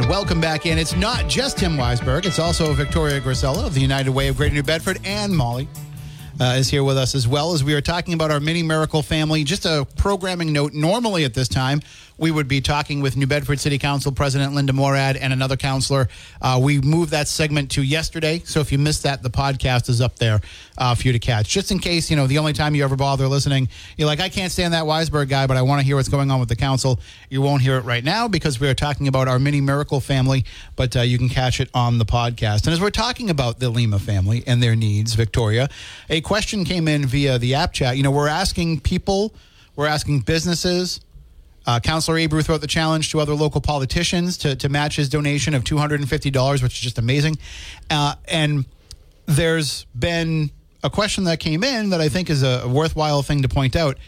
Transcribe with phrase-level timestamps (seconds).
[0.00, 0.78] And welcome back in.
[0.78, 4.54] It's not just Tim Weisberg, it's also Victoria Grisella of the United Way of Greater
[4.54, 5.68] New Bedford, and Molly
[6.40, 9.02] uh, is here with us as well as we are talking about our mini miracle
[9.02, 9.44] family.
[9.44, 11.82] Just a programming note normally at this time,
[12.20, 16.06] we would be talking with New Bedford City Council President Linda Morad and another counselor.
[16.42, 20.02] Uh, we moved that segment to yesterday, so if you missed that, the podcast is
[20.02, 20.38] up there
[20.76, 21.48] uh, for you to catch.
[21.48, 24.28] Just in case, you know, the only time you ever bother listening, you're like, I
[24.28, 26.56] can't stand that Weisberg guy, but I want to hear what's going on with the
[26.56, 27.00] council.
[27.30, 30.44] You won't hear it right now because we are talking about our mini miracle family,
[30.76, 32.66] but uh, you can catch it on the podcast.
[32.66, 35.70] And as we're talking about the Lima family and their needs, Victoria,
[36.10, 37.96] a question came in via the app chat.
[37.96, 39.34] You know, we're asking people,
[39.74, 41.00] we're asking businesses,
[41.66, 45.08] uh, Councillor Abreu threw out the challenge to other local politicians to, to match his
[45.08, 47.36] donation of $250, which is just amazing.
[47.90, 48.64] Uh, and
[49.26, 50.50] there's been
[50.82, 53.98] a question that came in that I think is a worthwhile thing to point out.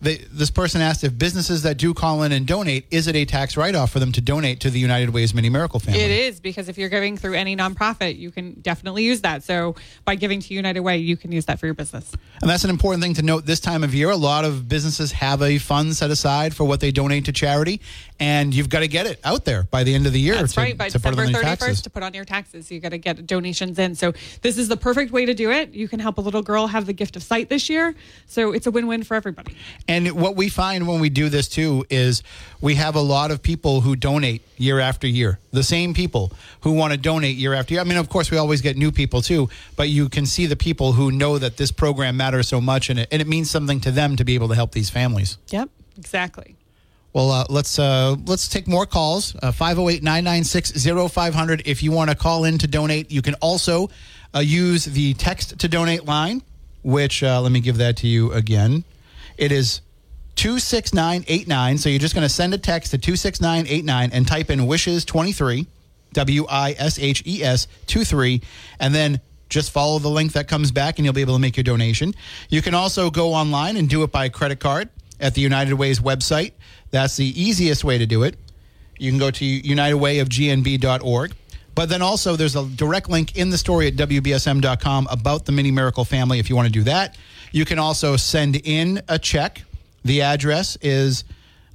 [0.00, 3.24] They, this person asked if businesses that do call in and donate, is it a
[3.24, 6.00] tax write off for them to donate to the United Ways Mini Miracle Family?
[6.00, 9.42] It is because if you're giving through any nonprofit, you can definitely use that.
[9.42, 9.74] So
[10.04, 12.12] by giving to United Way, you can use that for your business.
[12.40, 14.10] And that's an important thing to note this time of year.
[14.10, 17.80] A lot of businesses have a fund set aside for what they donate to charity,
[18.20, 20.36] and you've got to get it out there by the end of the year.
[20.36, 20.78] That's to, right.
[20.78, 21.82] By to December on 31st taxes.
[21.82, 22.70] to put on your taxes.
[22.70, 23.94] You got to get donations in.
[23.94, 24.12] So
[24.42, 25.74] this is the perfect way to do it.
[25.74, 27.94] You can help a little girl have the gift of sight this year.
[28.26, 29.56] So it's a win-win for everybody.
[29.88, 32.22] And what we find when we do this too is
[32.60, 35.38] we have a lot of people who donate year after year.
[35.50, 36.30] The same people
[36.60, 37.80] who want to donate year after year.
[37.80, 40.56] I mean, of course, we always get new people too, but you can see the
[40.56, 43.80] people who know that this program matters so much and it, and it means something
[43.80, 45.38] to them to be able to help these families.
[45.48, 46.56] Yep, exactly.
[47.14, 49.34] Well, uh, let's uh, let's take more calls.
[49.42, 53.10] Uh, 508-996-0500 if you want to call in to donate.
[53.10, 53.88] You can also
[54.34, 56.42] uh, use the text to donate line,
[56.82, 58.84] which uh, let me give that to you again.
[59.38, 59.80] It is
[60.38, 61.78] 26989.
[61.78, 65.66] So you're just going to send a text to 26989 and type in wishes 23,
[66.12, 68.40] W I S H E S 23,
[68.78, 71.56] and then just follow the link that comes back and you'll be able to make
[71.56, 72.14] your donation.
[72.50, 74.88] You can also go online and do it by credit card
[75.18, 76.52] at the United Way's website.
[76.92, 78.36] That's the easiest way to do it.
[78.96, 81.32] You can go to unitedwayofgnb.org.
[81.74, 85.70] But then also, there's a direct link in the story at WBSM.com about the Mini
[85.70, 87.16] Miracle family if you want to do that.
[87.52, 89.62] You can also send in a check.
[90.08, 91.24] The address is,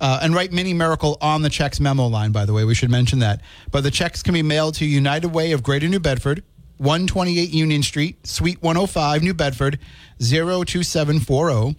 [0.02, 2.64] uh, and write Mini Miracle on the check's memo line, by the way.
[2.64, 3.42] We should mention that.
[3.72, 6.42] But the checks can be mailed to United Way of Greater New Bedford,
[6.78, 9.78] 128 Union Street, Suite 105, New Bedford,
[10.20, 11.78] 02740.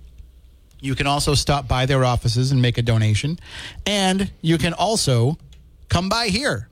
[0.78, 3.36] You can also stop by their offices and make a donation.
[3.84, 5.36] And you can also
[5.88, 6.68] come by here.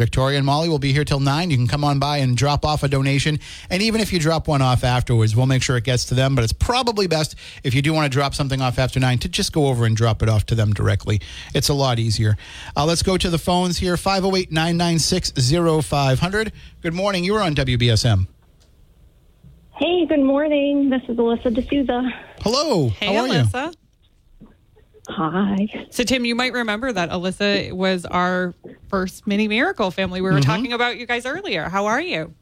[0.00, 1.50] Victoria and Molly will be here till 9.
[1.50, 3.38] You can come on by and drop off a donation.
[3.68, 6.34] And even if you drop one off afterwards, we'll make sure it gets to them.
[6.34, 7.34] But it's probably best
[7.64, 9.94] if you do want to drop something off after 9 to just go over and
[9.94, 11.20] drop it off to them directly.
[11.54, 12.38] It's a lot easier.
[12.74, 15.32] Uh, let's go to the phones here 508 996
[15.86, 16.52] 0500.
[16.80, 17.22] Good morning.
[17.22, 18.26] You are on WBSM.
[19.76, 20.88] Hey, good morning.
[20.88, 22.10] This is Alyssa D'Souza.
[22.40, 22.88] Hello.
[22.88, 23.34] Hey, How are you?
[23.34, 23.74] Alyssa.
[25.08, 25.86] Hi.
[25.90, 28.54] So, Tim, you might remember that Alyssa was our
[28.90, 30.20] first mini miracle family.
[30.20, 30.50] We were Mm-hmm.
[30.50, 31.68] talking about you guys earlier.
[31.68, 32.34] How are you?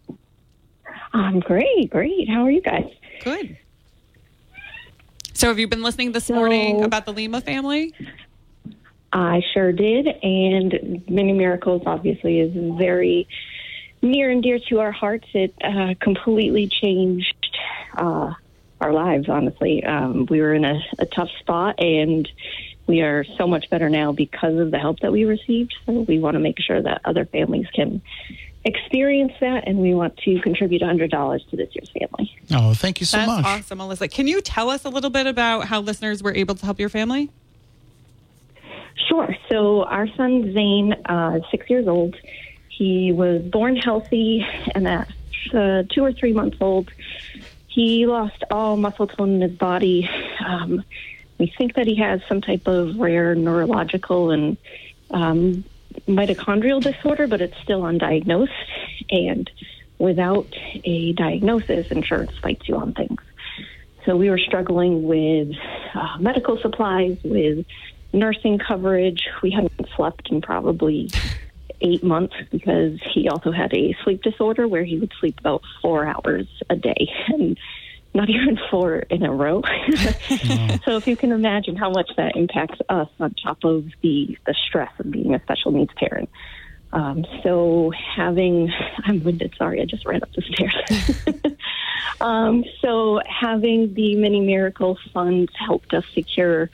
[1.13, 2.29] I'm great, great.
[2.29, 2.91] How are you guys?
[3.23, 3.57] Good.
[5.35, 7.95] So, have you been listening this morning about the Lima family?
[9.13, 13.29] I sure did, and Mini Miracles obviously is very
[14.03, 15.27] near and dear to our hearts.
[15.35, 17.57] It uh, completely changed
[17.97, 18.35] uh,
[18.81, 19.83] our lives, honestly.
[19.85, 22.29] Um, we were in a, a tough spot, and
[22.89, 25.75] we are so much better now because of the help that we received.
[25.87, 28.01] So we want to make sure that other families can
[28.65, 32.37] experience that, and we want to contribute $100 to this year's family.
[32.51, 33.45] Oh, thank you so That's much.
[33.45, 34.11] awesome, Alyssa.
[34.11, 36.89] Can you tell us a little bit about how listeners were able to help your
[36.89, 37.31] family?
[39.09, 39.35] Sure.
[39.49, 42.17] So our son Zane, uh, six years old,
[42.69, 44.45] he was born healthy,
[44.75, 45.09] and at
[45.55, 46.91] uh, two or three months old,
[47.69, 50.09] he lost all muscle tone in his body.
[50.45, 50.85] Um,
[51.39, 54.57] we think that he has some type of rare neurological and
[55.11, 55.65] um,
[56.07, 58.49] mitochondrial disorder, but it's still undiagnosed.
[59.11, 59.51] And
[59.99, 60.49] without
[60.85, 63.21] a diagnosis, insurance fights you on things.
[64.05, 65.53] So we were struggling with
[65.95, 67.67] uh, medical supplies, with
[68.13, 69.29] nursing coverage.
[69.43, 71.11] We hadn't slept in probably
[71.81, 76.07] eight months because he also had a sleep disorder where he would sleep about four
[76.07, 77.59] hours a day and
[78.15, 79.63] not even four in a row.
[80.85, 84.55] So if you can imagine how much that impacts us on top of the, the
[84.55, 86.31] stress of being a special needs parent.
[86.93, 88.73] Um, so having,
[89.05, 91.57] I'm winded, sorry, I just ran up the stairs.
[92.21, 96.71] um, so having the Mini Miracle funds helped us secure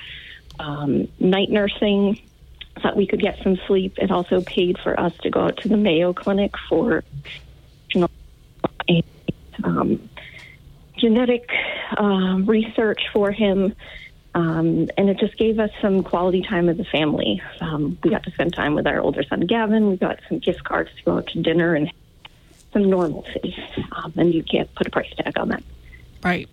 [0.60, 2.20] um, night nursing
[2.76, 3.98] so that we could get some sleep.
[3.98, 7.02] It also paid for us to go out to the Mayo Clinic for
[9.64, 10.08] um,
[11.04, 11.50] genetic
[11.98, 13.74] um, research for him.
[14.34, 17.40] Um, and it just gave us some quality time as a family.
[17.60, 19.90] Um, we got to spend time with our older son Gavin.
[19.90, 21.92] We got some gift cards to go out to dinner and
[22.72, 23.54] some normalcy.
[23.92, 25.62] Um, and you can't put a price tag on that.
[26.24, 26.48] Right.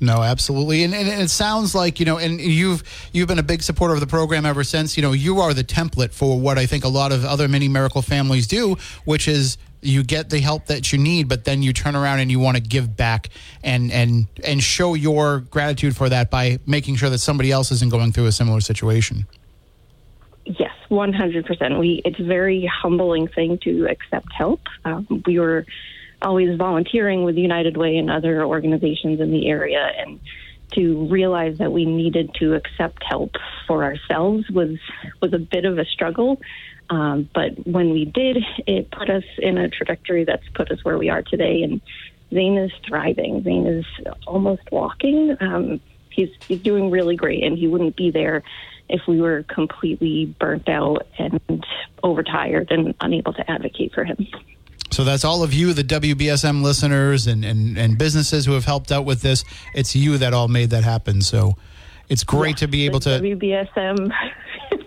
[0.00, 2.82] No, absolutely, and, and it sounds like you know, and you've
[3.12, 4.96] you've been a big supporter of the program ever since.
[4.96, 7.68] You know, you are the template for what I think a lot of other mini
[7.68, 11.72] miracle families do, which is you get the help that you need, but then you
[11.72, 13.28] turn around and you want to give back
[13.62, 17.90] and and and show your gratitude for that by making sure that somebody else isn't
[17.90, 19.26] going through a similar situation.
[20.44, 21.78] Yes, one hundred percent.
[21.78, 24.60] We it's a very humbling thing to accept help.
[24.84, 25.66] Um, we were
[26.22, 30.20] always volunteering with United Way and other organizations in the area, and
[30.72, 33.36] to realize that we needed to accept help
[33.66, 34.78] for ourselves was
[35.20, 36.40] was a bit of a struggle.
[36.88, 40.98] Um, but when we did, it put us in a trajectory that's put us where
[40.98, 41.62] we are today.
[41.62, 41.80] And
[42.32, 43.42] Zane is thriving.
[43.42, 43.84] Zane is
[44.26, 45.36] almost walking.
[45.40, 45.80] Um,
[46.10, 48.42] he's he's doing really great, and he wouldn't be there
[48.88, 51.64] if we were completely burnt out and
[52.02, 54.26] overtired and unable to advocate for him.
[54.92, 58.92] So that's all of you, the WBSM listeners and, and, and businesses who have helped
[58.92, 59.44] out with this.
[59.74, 61.20] It's you that all made that happen.
[61.20, 61.56] So
[62.08, 64.12] it's great Yeah, to be able to, WBSM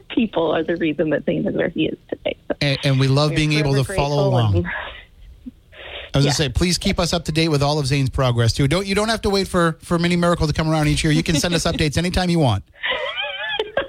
[0.09, 2.35] people are the reason that Zane is where he is today.
[2.47, 4.57] So and, and we love being able to follow along.
[4.57, 4.65] and-
[6.11, 6.29] I was Yeah.
[6.29, 8.67] gonna say, please keep us up to date with all of Zane's progress too.
[8.67, 11.13] Don't you don't have to wait for for Mini Miracle to come around each year.
[11.13, 12.63] You can send us updates anytime you want.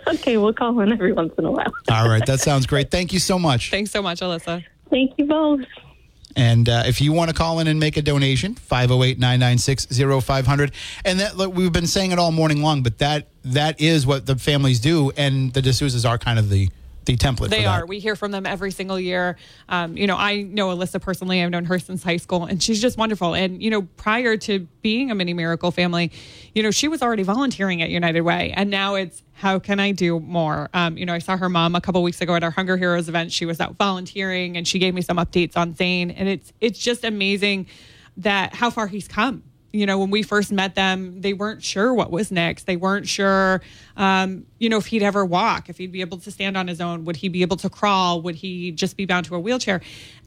[0.06, 1.72] okay, we'll call in every once in a while.
[1.90, 2.90] All right, that sounds great.
[2.90, 3.70] Thank you so much.
[3.70, 4.62] Thanks so much, Alyssa.
[4.90, 5.60] Thank you both.
[6.36, 10.72] And uh, if you want to call in and make a donation, 508-996-0500.
[11.04, 14.26] And that look, we've been saying it all morning long, but that that is what
[14.26, 16.68] the families do, and the D'Souza's are kind of the
[17.04, 17.48] the template.
[17.48, 17.86] They are.
[17.86, 19.36] We hear from them every single year.
[19.68, 21.42] Um, you know, I know Alyssa personally.
[21.42, 23.34] I've known her since high school, and she's just wonderful.
[23.34, 26.12] And you know, prior to being a mini miracle family,
[26.54, 29.92] you know, she was already volunteering at United Way, and now it's how can I
[29.92, 30.68] do more?
[30.74, 33.08] Um, you know, I saw her mom a couple weeks ago at our Hunger Heroes
[33.08, 33.32] event.
[33.32, 36.78] She was out volunteering, and she gave me some updates on Zane, and it's it's
[36.78, 37.66] just amazing
[38.18, 39.42] that how far he's come
[39.72, 42.66] you know, when we first met them, they weren't sure what was next.
[42.66, 43.60] They weren't sure,
[43.96, 46.80] um, you know, if he'd ever walk, if he'd be able to stand on his
[46.80, 49.80] own, would he be able to crawl, would he just be bound to a wheelchair?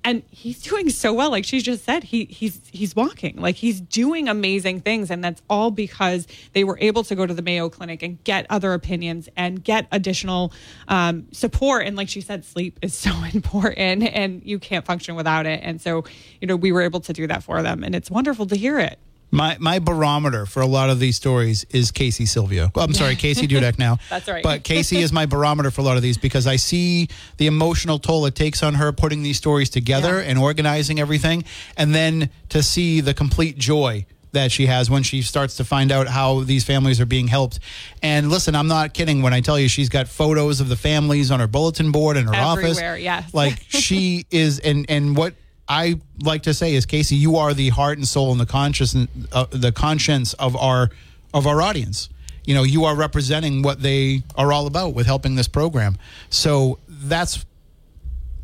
[0.06, 1.30] And he's doing so well.
[1.30, 5.42] Like she just said, he he's he's walking, like he's doing amazing things, and that's
[5.50, 9.30] all because they were able to go to the Mayo Clinic and get other opinions
[9.38, 10.51] and get additional
[10.90, 11.86] um, support.
[11.88, 15.62] And like she said, sleep is so important, and you can't function without it.
[15.63, 16.04] And so,
[16.42, 18.80] you know, we were able to do that for them, and it's wonderful to hear
[18.80, 19.00] it.
[19.33, 22.71] My my barometer for a lot of these stories is Casey Silvio.
[22.75, 23.97] Well, I'm sorry, Casey Dudek now.
[24.09, 24.44] That's right.
[24.44, 27.07] But Casey is my barometer for a lot of these because I see
[27.38, 30.30] the emotional toll it takes on her putting these stories together Yeah.
[30.30, 31.45] and organizing everything,
[31.75, 35.92] and then to see the complete joy that she has when she starts to find
[35.92, 37.59] out how these families are being helped.
[38.02, 41.31] And listen, I'm not kidding when I tell you she's got photos of the families
[41.31, 42.78] on her bulletin board in her office.
[42.78, 43.33] Everywhere, yes.
[43.33, 45.33] Like she is, and and what
[45.73, 48.95] I like to say is, Casey, you are the heart and soul and the conscious,
[49.31, 50.92] uh, the conscience of our
[51.33, 52.09] of our audience.
[52.45, 55.97] You know, you are representing what they are all about with helping this program.
[56.30, 57.44] So that's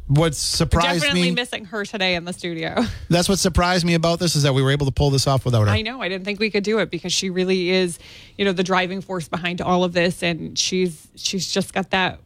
[0.07, 1.36] what surprised Definitely me.
[1.36, 2.83] Definitely missing her today in the studio.
[3.09, 5.45] that's what surprised me about this is that we were able to pull this off
[5.45, 5.69] without her.
[5.69, 6.01] I know.
[6.01, 8.00] I didn't think we could do it because she really is,
[8.38, 12.19] you know, the driving force behind all of this, and she's she's just got that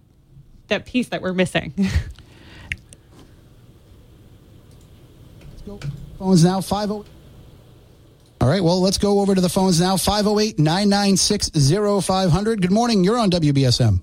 [0.69, 1.73] that piece that we're missing.
[6.19, 7.09] Phones now 50.
[8.41, 11.51] All right, well, let's go over to the phones now 508 996
[12.05, 12.61] 0500.
[12.61, 13.03] Good morning.
[13.03, 14.01] You're on WBSM.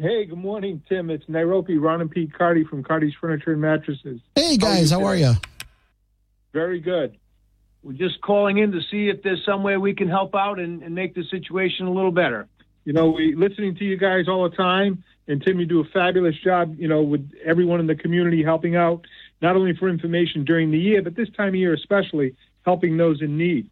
[0.00, 1.10] Hey, good morning, Tim.
[1.10, 4.20] It's Nairobi, Ron and Pete Cardi from Cardi's Furniture and Mattresses.
[4.36, 5.32] Hey, guys, how are you?
[6.52, 7.16] Very good.
[7.82, 10.82] We're just calling in to see if there's some way we can help out and,
[10.84, 12.46] and make the situation a little better.
[12.84, 15.84] You know, we listening to you guys all the time, and Tim, you do a
[15.84, 16.76] fabulous job.
[16.78, 19.04] You know, with everyone in the community helping out,
[19.40, 23.22] not only for information during the year, but this time of year especially, helping those
[23.22, 23.70] in need.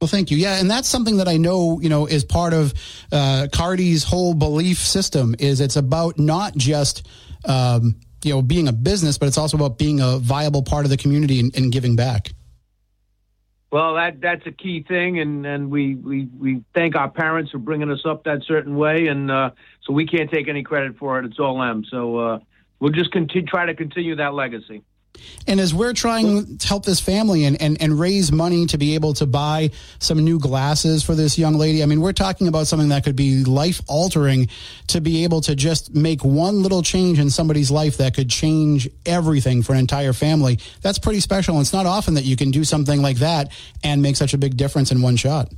[0.00, 0.36] Well, thank you.
[0.36, 2.74] Yeah, and that's something that I know, you know, is part of
[3.10, 5.34] uh, Cardi's whole belief system.
[5.38, 7.06] Is it's about not just,
[7.46, 10.90] um, you know being a business, but it's also about being a viable part of
[10.90, 12.32] the community and, and giving back.
[13.70, 17.58] Well, that that's a key thing, and, and we, we, we thank our parents for
[17.58, 19.50] bringing us up that certain way, and uh,
[19.82, 21.24] so we can't take any credit for it.
[21.24, 21.84] It's all them.
[21.90, 22.38] So uh,
[22.80, 24.82] we'll just continue try to continue that legacy.
[25.46, 28.94] And as we're trying to help this family and, and, and raise money to be
[28.94, 32.66] able to buy some new glasses for this young lady, I mean, we're talking about
[32.66, 34.48] something that could be life altering
[34.88, 38.88] to be able to just make one little change in somebody's life that could change
[39.04, 40.58] everything for an entire family.
[40.82, 41.54] That's pretty special.
[41.54, 43.52] And it's not often that you can do something like that
[43.82, 45.50] and make such a big difference in one shot.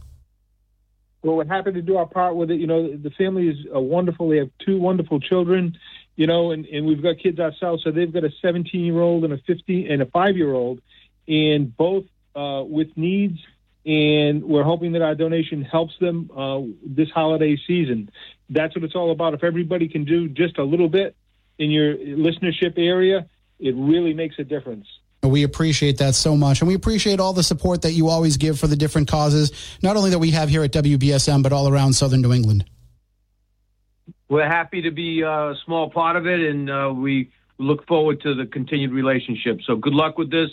[1.23, 2.61] Well, we're happy to do our part with it.
[2.61, 4.29] You know, the family is uh, wonderful.
[4.29, 5.77] They have two wonderful children
[6.19, 9.23] you know, and, and we've got kids ourselves, so they've got a 17 year old
[9.23, 10.81] and a 15 and a five year old,
[11.29, 13.39] and both uh, with needs.
[13.87, 18.11] And we're hoping that our donation helps them uh, this holiday season.
[18.51, 19.35] That's what it's all about.
[19.35, 21.15] If everybody can do just a little bit
[21.57, 23.29] in your listenership area,
[23.61, 24.89] it really makes a difference.
[25.23, 26.61] We appreciate that so much.
[26.61, 29.53] And we appreciate all the support that you always give for the different causes,
[29.85, 32.65] not only that we have here at WBSM, but all around Southern New England
[34.29, 38.35] we're happy to be a small part of it, and uh, we look forward to
[38.35, 39.61] the continued relationship.
[39.63, 40.51] So good luck with this,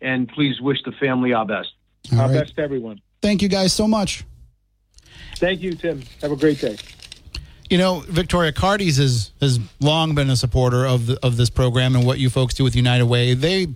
[0.00, 1.70] and please wish the family our best.
[2.12, 2.40] All our right.
[2.40, 3.00] best to everyone.
[3.22, 4.24] Thank you guys so much.
[5.36, 6.02] Thank you, Tim.
[6.22, 6.76] Have a great day.
[7.68, 11.96] You know, Victoria Cardi's has has long been a supporter of the, of this program
[11.96, 13.34] and what you folks do with United Way.
[13.34, 13.66] They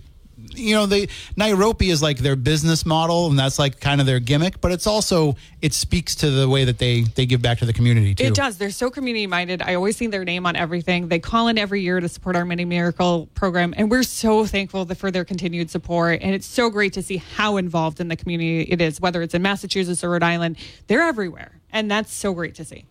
[0.53, 4.19] you know, they Nairobi is like their business model, and that's like kind of their
[4.19, 4.61] gimmick.
[4.61, 7.73] But it's also it speaks to the way that they they give back to the
[7.73, 8.25] community too.
[8.25, 8.57] It does.
[8.57, 9.61] They're so community minded.
[9.61, 11.07] I always see their name on everything.
[11.07, 14.85] They call in every year to support our Mini Miracle program, and we're so thankful
[14.95, 16.21] for their continued support.
[16.21, 19.33] And it's so great to see how involved in the community it is, whether it's
[19.33, 20.57] in Massachusetts or Rhode Island.
[20.87, 22.85] They're everywhere, and that's so great to see.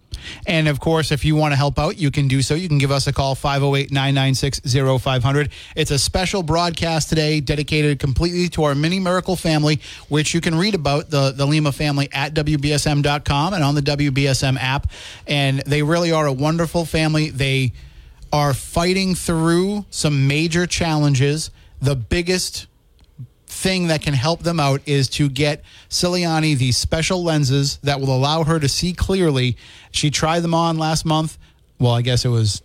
[0.46, 2.54] And of course, if you want to help out, you can do so.
[2.54, 4.60] You can give us a call, 508 996
[5.02, 5.50] 0500.
[5.76, 10.54] It's a special broadcast today dedicated completely to our mini miracle family, which you can
[10.54, 14.90] read about the, the Lima family at WBSM.com and on the WBSM app.
[15.26, 17.30] And they really are a wonderful family.
[17.30, 17.72] They
[18.32, 21.50] are fighting through some major challenges.
[21.80, 22.66] The biggest
[23.60, 28.14] thing that can help them out is to get Ciliani these special lenses that will
[28.14, 29.56] allow her to see clearly.
[29.90, 31.38] She tried them on last month.
[31.78, 32.62] Well, I guess it was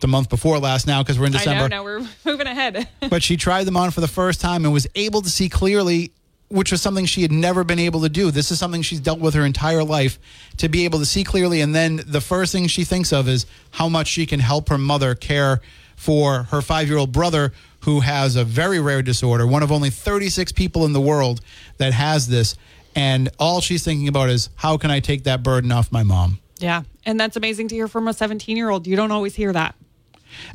[0.00, 1.64] the month before last now because we're in December.
[1.64, 2.88] I know, now we're moving ahead.
[3.10, 6.12] but she tried them on for the first time and was able to see clearly,
[6.48, 8.30] which was something she had never been able to do.
[8.30, 10.18] This is something she's dealt with her entire life
[10.58, 11.62] to be able to see clearly.
[11.62, 14.78] And then the first thing she thinks of is how much she can help her
[14.78, 15.62] mother care
[15.96, 17.52] for her five year old brother
[17.82, 21.40] who has a very rare disorder, one of only 36 people in the world
[21.78, 22.56] that has this.
[22.94, 26.38] And all she's thinking about is, how can I take that burden off my mom?
[26.58, 26.82] Yeah.
[27.04, 28.86] And that's amazing to hear from a 17 year old.
[28.86, 29.74] You don't always hear that.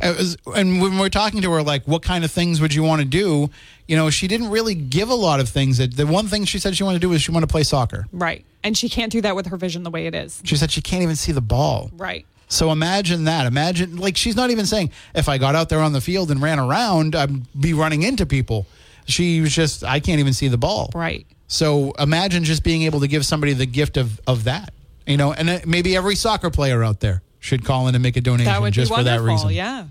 [0.02, 3.02] Was, and when we're talking to her, like, what kind of things would you want
[3.02, 3.50] to do?
[3.88, 5.78] You know, she didn't really give a lot of things.
[5.78, 7.64] That the one thing she said she wanted to do is she wanted to play
[7.64, 8.08] soccer.
[8.12, 10.42] Right, and she can't do that with her vision the way it is.
[10.44, 11.92] She said she can't even see the ball.
[11.94, 12.26] Right.
[12.48, 13.46] So imagine that.
[13.46, 16.42] Imagine like she's not even saying if I got out there on the field and
[16.42, 18.66] ran around, I'd be running into people.
[19.06, 20.90] She was just I can't even see the ball.
[20.94, 21.26] Right.
[21.48, 24.74] So imagine just being able to give somebody the gift of of that.
[25.06, 28.22] You know, and maybe every soccer player out there should call in and make a
[28.22, 29.52] donation just for that reason.
[29.52, 29.88] Yeah.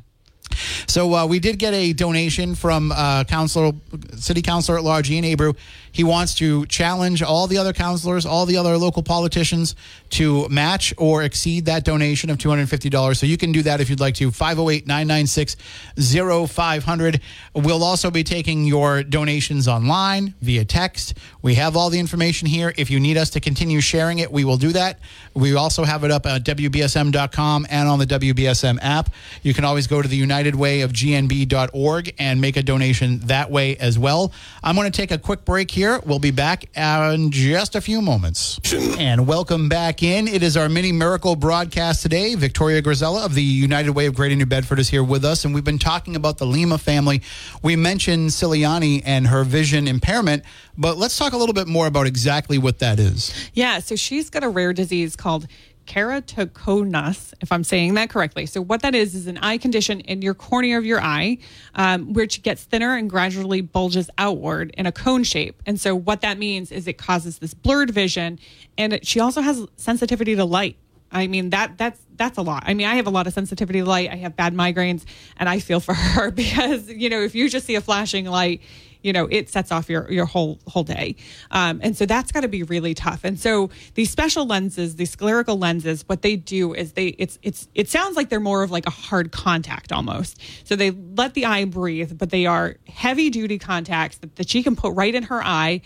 [0.86, 3.72] So uh, we did get a donation from uh, councilor,
[4.16, 5.56] city councilor at large, Ian Abreu.
[5.96, 9.74] He wants to challenge all the other councilors, all the other local politicians
[10.10, 13.16] to match or exceed that donation of $250.
[13.16, 14.30] So you can do that if you'd like to.
[14.30, 15.56] 508 996
[15.96, 17.22] 0500.
[17.54, 21.14] We'll also be taking your donations online via text.
[21.40, 22.74] We have all the information here.
[22.76, 24.98] If you need us to continue sharing it, we will do that.
[25.32, 29.08] We also have it up at WBSM.com and on the WBSM app.
[29.42, 33.50] You can always go to the United Way of GNB.org and make a donation that
[33.50, 34.30] way as well.
[34.62, 36.00] I'm going to take a quick break here here.
[36.04, 38.58] We'll be back in just a few moments.
[38.98, 40.26] And welcome back in.
[40.26, 42.34] It is our mini miracle broadcast today.
[42.34, 45.54] Victoria Grisella of the United Way of Greater New Bedford is here with us, and
[45.54, 47.22] we've been talking about the Lima family.
[47.62, 50.42] We mentioned Ciliani and her vision impairment,
[50.76, 53.32] but let's talk a little bit more about exactly what that is.
[53.54, 55.46] Yeah, so she's got a rare disease called
[55.86, 58.46] keratoconus, if I'm saying that correctly.
[58.46, 61.38] So, what that is is an eye condition in your cornea of your eye,
[61.74, 65.62] um, which gets thinner and gradually bulges outward in a cone shape.
[65.66, 68.38] And so, what that means is it causes this blurred vision,
[68.76, 70.76] and it, she also has sensitivity to light.
[71.12, 72.64] I mean that that's that's a lot.
[72.66, 74.10] I mean, I have a lot of sensitivity to light.
[74.10, 75.04] I have bad migraines,
[75.36, 78.60] and I feel for her because you know if you just see a flashing light,
[79.06, 81.14] you know, it sets off your your whole whole day.
[81.52, 83.20] Um, and so that's got to be really tough.
[83.22, 87.68] And so these special lenses, these spherical lenses, what they do is they it's it's
[87.74, 90.40] it sounds like they're more of like a hard contact almost.
[90.64, 94.64] So they let the eye breathe, but they are heavy duty contacts that, that she
[94.64, 95.82] can put right in her eye,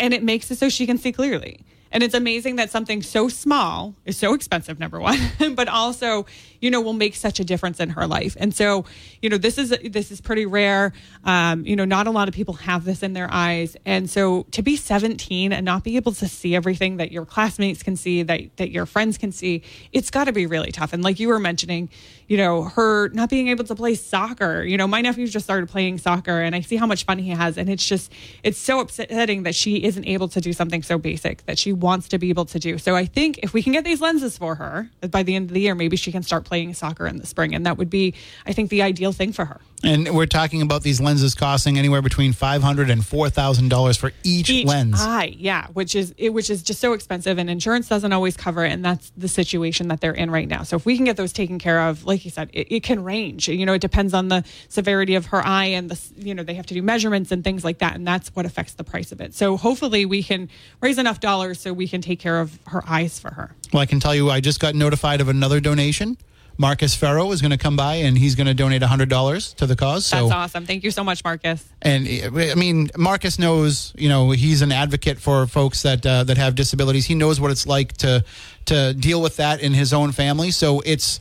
[0.00, 1.66] and it makes it so she can see clearly.
[1.92, 5.18] And it's amazing that something so small is so expensive, number one,
[5.54, 6.26] but also,
[6.66, 8.36] you know, will make such a difference in her life.
[8.40, 8.86] And so,
[9.22, 10.92] you know, this is this is pretty rare.
[11.22, 13.76] Um, you know, not a lot of people have this in their eyes.
[13.86, 17.84] And so to be 17 and not be able to see everything that your classmates
[17.84, 20.92] can see, that that your friends can see, it's got to be really tough.
[20.92, 21.88] And like you were mentioning,
[22.26, 24.64] you know, her not being able to play soccer.
[24.64, 27.30] You know, my nephew just started playing soccer and I see how much fun he
[27.30, 27.56] has.
[27.56, 31.46] And it's just, it's so upsetting that she isn't able to do something so basic
[31.46, 32.78] that she wants to be able to do.
[32.78, 35.54] So I think if we can get these lenses for her by the end of
[35.54, 37.54] the year, maybe she can start playing soccer in the spring.
[37.54, 38.14] And that would be,
[38.46, 39.60] I think, the ideal thing for her.
[39.84, 43.96] And we're talking about these lenses costing anywhere between five hundred and four thousand dollars
[43.98, 44.96] for each, each lens.
[44.98, 48.64] eye yeah which is it, which is just so expensive and insurance doesn't always cover
[48.64, 51.18] it and that's the situation that they're in right now so if we can get
[51.18, 54.14] those taken care of like you said it, it can range you know it depends
[54.14, 57.30] on the severity of her eye and the you know they have to do measurements
[57.30, 60.22] and things like that and that's what affects the price of it so hopefully we
[60.22, 60.48] can
[60.80, 63.86] raise enough dollars so we can take care of her eyes for her Well, I
[63.86, 66.16] can tell you, I just got notified of another donation.
[66.58, 69.66] Marcus Farrow is going to come by and he's going to donate hundred dollars to
[69.66, 70.06] the cause.
[70.06, 74.30] So that's awesome thank you so much marcus And I mean, Marcus knows, you know,
[74.30, 77.06] he's an advocate for folks that uh, that have disabilities.
[77.06, 78.24] He knows what it's like to
[78.66, 80.50] to deal with that in his own family.
[80.50, 81.20] So it's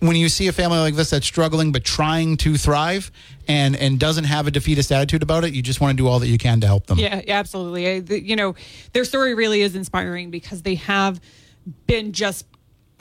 [0.00, 3.10] when you see a family like this that's struggling but trying to thrive
[3.48, 6.18] and and doesn't have a defeatist attitude about it, you just want to do all
[6.20, 6.98] that you can to help them.
[6.98, 7.88] Yeah, yeah, absolutely.
[7.88, 8.54] I, the, you know,
[8.92, 11.20] their story really is inspiring because they have
[11.86, 12.46] been just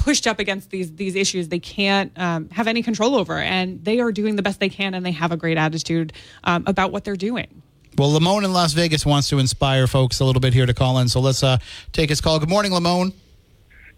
[0.03, 3.99] pushed up against these these issues they can't um, have any control over, and they
[3.99, 6.11] are doing the best they can, and they have a great attitude
[6.43, 7.61] um, about what they're doing.
[7.97, 10.97] Well, Lamone in Las Vegas wants to inspire folks a little bit here to call
[10.99, 11.07] in.
[11.07, 11.57] So let's uh,
[11.91, 12.39] take his call.
[12.39, 13.13] Good morning, Lamone.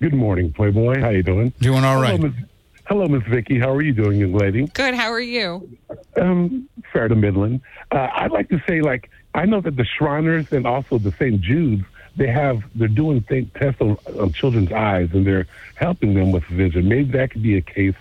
[0.02, 1.00] Good morning, Playboy.
[1.00, 1.54] How are you doing?
[1.60, 2.20] Doing all right.
[2.20, 2.46] Hello, Miss,
[2.88, 3.58] hello, Miss Vicky.
[3.58, 4.68] How are you doing, young lady?
[4.68, 4.94] Good.
[4.94, 5.78] How are you?
[6.22, 7.62] Um, fair to middling.
[7.92, 11.40] Uh, I'd like to say, like, I know that the Shriners and also the St.
[11.42, 16.32] Jude's, they have they're doing thing, tests on, on children's eyes and they're helping them
[16.32, 16.88] with vision.
[16.88, 17.96] Maybe that could be a case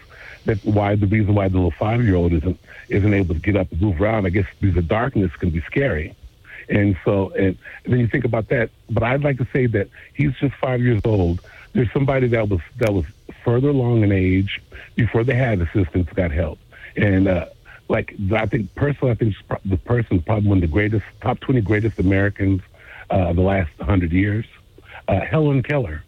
[0.44, 3.56] that why the reason why the little five year old isn't isn't able to get
[3.56, 4.26] up and move around.
[4.26, 6.14] I guess because the darkness can be scary.
[6.68, 8.70] And so, and, and then you think about that.
[8.88, 11.40] But I'd like to say that he's just five years old.
[11.72, 13.04] There's somebody that was that was
[13.44, 14.62] further along in age
[14.94, 16.58] before they had assistance got help.
[16.96, 17.46] And uh,
[17.88, 21.60] like I think personally, I think the person probably one of the greatest top twenty
[21.60, 22.62] greatest Americans
[23.10, 24.46] uh, the last hundred years.
[25.08, 26.02] Uh, Helen Keller.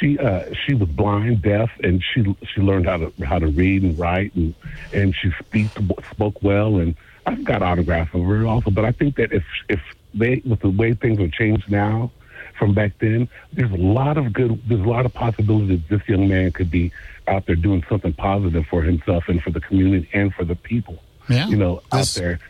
[0.00, 3.82] She uh, she was blind, deaf, and she she learned how to how to read
[3.82, 4.54] and write, and
[4.92, 5.68] and she speak
[6.10, 6.78] spoke well.
[6.78, 8.70] And I've got autographs of her also.
[8.70, 9.80] But I think that if if
[10.12, 12.10] they with the way things have changed now
[12.58, 14.60] from back then, there's a lot of good.
[14.68, 16.90] There's a lot of possibilities this young man could be
[17.28, 21.02] out there doing something positive for himself and for the community and for the people.
[21.28, 21.48] Yeah.
[21.48, 22.40] You know, This- out there.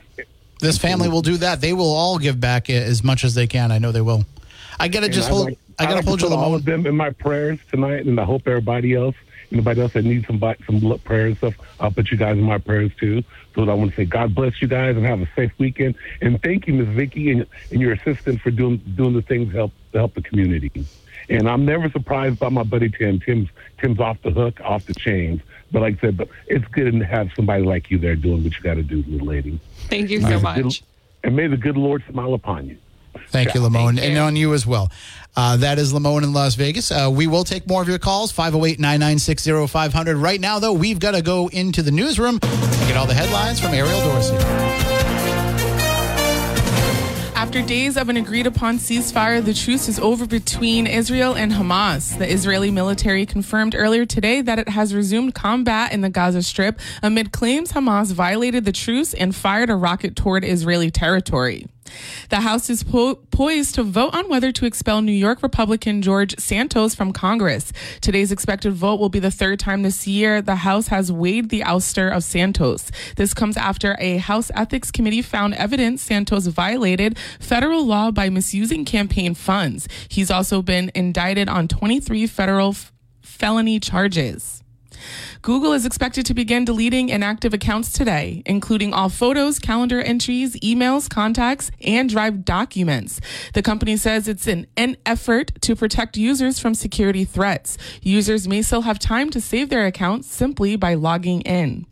[0.61, 1.61] This family will do that.
[1.61, 3.71] They will all give back as much as they can.
[3.71, 4.25] I know they will.
[4.81, 5.45] I gotta And just I'd hold.
[5.47, 8.07] like- I gotta like to hold you, put all of them in my prayers tonight,
[8.07, 9.15] and I hope everybody else,
[9.53, 12.57] anybody else that needs some some prayer and stuff, I'll put you guys in my
[12.59, 13.23] prayers too.
[13.55, 15.95] So I want to say, God bless you guys and have a safe weekend.
[16.23, 19.57] And thank you, Miss Vicky, and, and your assistant for doing doing the things to
[19.57, 20.71] help to help the community.
[21.29, 23.21] And I'm never surprised by my buddy Tim.
[23.21, 25.43] Tim's Tim's off the hook, off the chains.
[25.73, 28.57] But like I said, but it's good to have somebody like you there doing what
[28.57, 29.59] you got to do, little lady.
[29.91, 30.63] Thank you so May much.
[30.63, 30.81] good-
[31.25, 32.77] And may the good Lord smile upon you.
[33.31, 34.91] Thank you, Lamone, Thank and on you as well.
[35.37, 36.91] Uh, that is Lamone in Las Vegas.
[36.93, 40.17] Uh, we will take more of your calls, 508 996 0500.
[40.17, 43.59] Right now, though, we've got to go into the newsroom and get all the headlines
[43.61, 44.96] from Ariel Dorsey.
[47.57, 52.19] After days of an agreed upon ceasefire, the truce is over between Israel and Hamas.
[52.19, 56.79] The Israeli military confirmed earlier today that it has resumed combat in the Gaza Strip
[57.03, 61.67] amid claims Hamas violated the truce and fired a rocket toward Israeli territory.
[62.31, 66.39] The House is po- poised to vote on whether to expel New York Republican George
[66.39, 67.73] Santos from Congress.
[68.01, 71.61] Today's expected vote will be the third time this year the House has weighed the
[71.61, 72.91] ouster of Santos.
[73.17, 78.85] This comes after a House Ethics Committee found evidence Santos violated federal law by misusing
[78.85, 79.89] campaign funds.
[80.09, 84.63] He's also been indicted on 23 federal f- felony charges.
[85.47, 91.09] Google is expected to begin deleting inactive accounts today, including all photos, calendar entries, emails,
[91.09, 93.21] contacts, and Drive documents.
[93.55, 97.79] The company says it's an, an effort to protect users from security threats.
[98.03, 101.87] Users may still have time to save their accounts simply by logging in.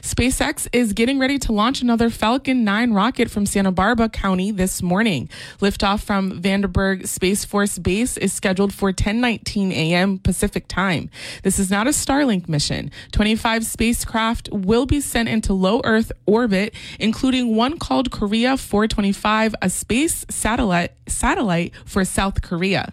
[0.00, 4.82] SpaceX is getting ready to launch another Falcon 9 rocket from Santa Barbara County this
[4.82, 5.28] morning.
[5.60, 10.18] Liftoff from Vandenberg Space Force Base is scheduled for 10:19 a.m.
[10.18, 11.10] Pacific Time.
[11.42, 12.90] This is not a Starlink mission.
[13.12, 19.70] 25 spacecraft will be sent into low Earth orbit, including one called Korea 425, a
[19.70, 22.92] space satellite satellite for South Korea.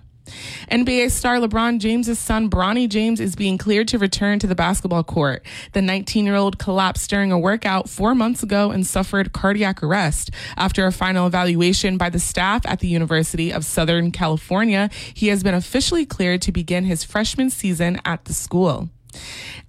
[0.71, 5.03] NBA star LeBron James' son, Bronny James, is being cleared to return to the basketball
[5.03, 5.45] court.
[5.73, 10.31] The 19 year old collapsed during a workout four months ago and suffered cardiac arrest.
[10.57, 15.43] After a final evaluation by the staff at the University of Southern California, he has
[15.43, 18.89] been officially cleared to begin his freshman season at the school.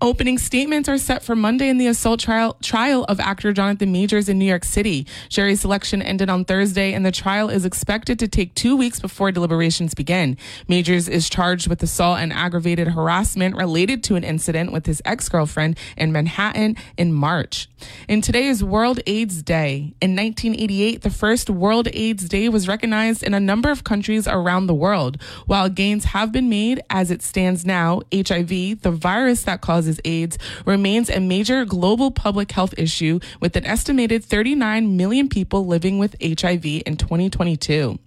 [0.00, 4.28] Opening statements are set for Monday in the assault trial, trial of actor Jonathan Majors
[4.28, 5.06] in New York City.
[5.28, 9.32] Jury selection ended on Thursday, and the trial is expected to take two weeks before
[9.32, 10.36] deliberations begin.
[10.68, 15.28] Majors is charged with assault and aggravated harassment related to an incident with his ex
[15.28, 17.68] girlfriend in Manhattan in March.
[18.08, 19.94] And today is World AIDS Day.
[20.00, 24.66] In 1988, the first World AIDS Day was recognized in a number of countries around
[24.66, 25.20] the world.
[25.46, 30.38] While gains have been made as it stands now, HIV, the virus that causes AIDS,
[30.64, 36.16] remains a major global public health issue with an estimated 39 million people living with
[36.22, 37.98] HIV in 2022.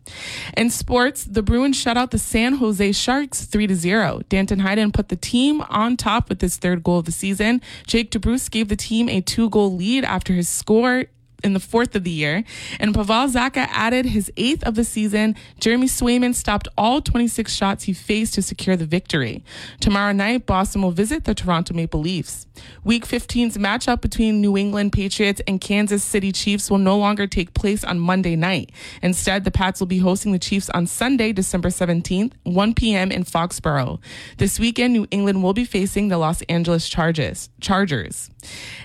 [0.58, 4.22] In sports, the Bruins shut out the San Jose Sharks 3 to 0.
[4.30, 7.62] Danton Heinen put the team on top with his third goal of the season.
[7.86, 11.06] Jake DeBrusk gave the team a two goal lead after his score
[11.43, 12.43] in the fourth of the year.
[12.80, 15.36] And Pavel Zacha added his eighth of the season.
[15.60, 19.43] Jeremy Swayman stopped all 26 shots he faced to secure the victory.
[19.80, 22.47] Tomorrow night, Boston will visit the Toronto Maple Leafs.
[22.84, 27.54] Week 15's matchup between New England Patriots and Kansas City Chiefs will no longer take
[27.54, 28.71] place on Monday night.
[29.02, 33.12] Instead, the Pats will be hosting the Chiefs on Sunday, December 17th, 1 p.m.
[33.12, 33.99] in Foxborough.
[34.38, 37.49] This weekend, New England will be facing the Los Angeles Chargers.
[37.62, 38.30] Chargers.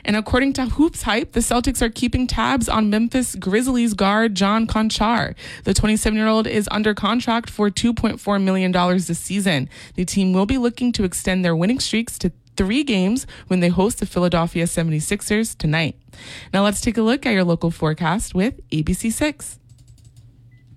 [0.05, 4.67] And according to Hoops Hype, the Celtics are keeping tabs on Memphis Grizzlies guard John
[4.67, 5.35] Konchar.
[5.65, 9.69] The 27 year old is under contract for $2.4 million this season.
[9.95, 13.69] The team will be looking to extend their winning streaks to three games when they
[13.69, 15.97] host the Philadelphia 76ers tonight.
[16.53, 19.59] Now let's take a look at your local forecast with ABC6.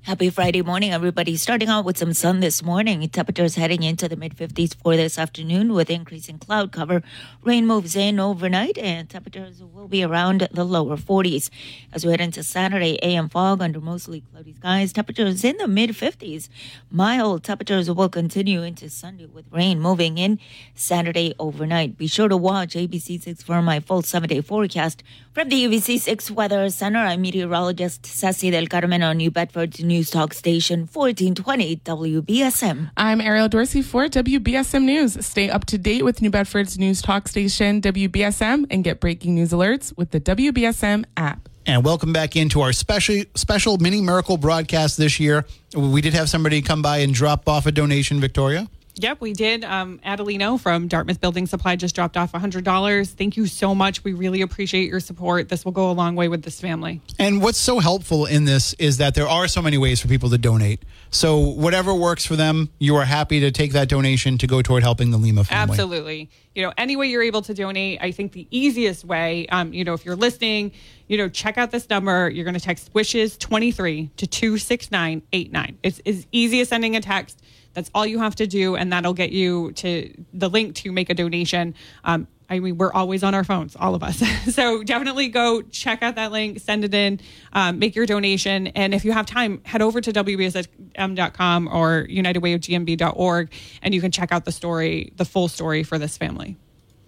[0.07, 1.35] Happy Friday morning, everybody.
[1.35, 3.05] Starting out with some sun this morning.
[3.09, 7.03] Temperatures heading into the mid 50s for this afternoon with increasing cloud cover.
[7.43, 11.49] Rain moves in overnight and temperatures will be around the lower 40s.
[11.91, 14.93] As we head into Saturday, AM fog under mostly cloudy skies.
[14.93, 16.47] Temperatures in the mid 50s.
[16.89, 20.39] Mild temperatures will continue into Sunday with rain moving in
[20.73, 21.97] Saturday overnight.
[21.97, 25.03] Be sure to watch ABC6 for my full seven day forecast.
[25.33, 30.31] From the ABC6 Weather Center, I'm meteorologist Ceci Del Carmen on New Bedford's News Talk
[30.35, 32.91] Station 1420 WBSM.
[32.95, 35.25] I'm Ariel Dorsey for WBSM News.
[35.25, 39.49] Stay up to date with New Bedford's News Talk Station WBSM and get breaking news
[39.49, 41.49] alerts with the WBSM app.
[41.65, 45.45] And welcome back into our special special mini miracle broadcast this year.
[45.75, 48.67] We did have somebody come by and drop off a donation, Victoria.
[48.99, 49.63] Yep, we did.
[49.63, 53.07] Um, Adelino from Dartmouth Building Supply just dropped off $100.
[53.09, 54.03] Thank you so much.
[54.03, 55.49] We really appreciate your support.
[55.49, 57.01] This will go a long way with this family.
[57.19, 60.31] And what's so helpful in this is that there are so many ways for people
[60.31, 60.81] to donate.
[61.11, 64.81] So whatever works for them, you are happy to take that donation to go toward
[64.81, 65.73] helping the Lima family.
[65.73, 66.29] Absolutely.
[66.55, 69.83] You know, any way you're able to donate, I think the easiest way, um, you
[69.83, 70.71] know, if you're listening,
[71.07, 72.29] you know, check out this number.
[72.29, 75.77] You're going to text wishes 23 to 26989.
[75.83, 77.41] It's as easy as sending a text.
[77.77, 81.11] That's all you have to do, and that'll get you to the link to make
[81.11, 81.75] a donation.
[82.03, 84.17] Um, I mean, we're always on our phones, all of us.
[84.55, 87.19] so definitely go check out that link, send it in,
[87.53, 88.65] um, make your donation.
[88.65, 93.51] And if you have time, head over to WBSM.com or UnitedWayOfGNB.org
[93.83, 96.55] and you can check out the story, the full story for this family.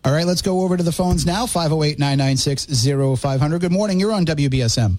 [0.05, 2.67] All right, let's go over to the phones now 508 996
[3.19, 3.59] 0500.
[3.59, 3.99] Good morning.
[3.99, 4.97] You're on WBSM.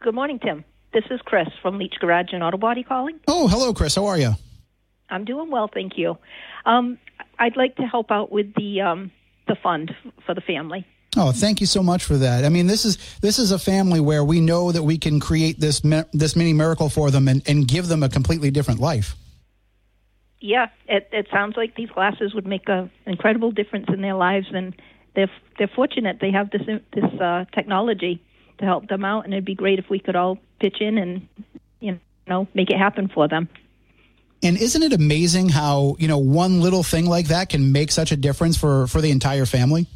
[0.00, 0.64] Good morning, Tim.
[0.92, 3.20] This is Chris from Leach Garage and Auto Body calling.
[3.28, 3.94] Oh, hello, Chris.
[3.94, 4.32] How are you?
[5.08, 6.18] I'm doing well, thank you.
[6.66, 6.98] Um,
[7.38, 9.12] I'd like to help out with the um,
[9.46, 9.94] the fund
[10.26, 10.86] for the family.
[11.16, 12.44] Oh, thank you so much for that.
[12.44, 15.60] I mean, this is this is a family where we know that we can create
[15.60, 15.80] this
[16.12, 19.16] this mini miracle for them and, and give them a completely different life.
[20.40, 24.46] Yeah, it, it sounds like these glasses would make an incredible difference in their lives,
[24.52, 24.74] and
[25.14, 28.22] they're they're fortunate they have this this uh, technology
[28.58, 31.28] to help them out, and it'd be great if we could all pitch in and
[31.80, 33.48] you know make it happen for them.
[34.42, 38.10] And isn't it amazing how, you know, one little thing like that can make such
[38.10, 39.86] a difference for, for the entire family?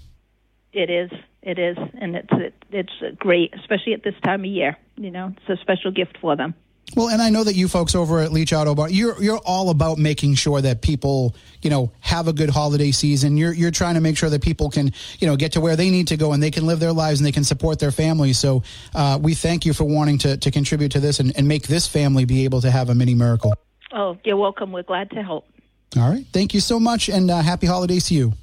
[0.71, 1.11] It is.
[1.45, 4.79] It is, and it's it, it's great, especially at this time of year.
[4.97, 6.55] You know, it's a special gift for them.
[6.97, 9.71] Well, and I know that you folks over at Leach Auto Body, you're you're all
[9.71, 13.37] about making sure that people, you know, have a good holiday season.
[13.37, 15.91] You're you're trying to make sure that people can, you know, get to where they
[15.91, 18.39] need to go and they can live their lives and they can support their families.
[18.39, 18.63] So
[18.95, 21.89] uh, we thank you for wanting to, to contribute to this and, and make this
[21.89, 23.55] family be able to have a mini miracle.
[23.93, 24.71] Oh, you're welcome.
[24.71, 25.47] We're glad to help.
[25.97, 26.27] All right.
[26.33, 28.35] Thank you so much and uh, happy holidays to you.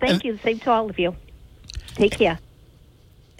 [0.00, 0.38] Thank you.
[0.42, 1.14] Same to all of you.
[1.94, 2.38] Take care.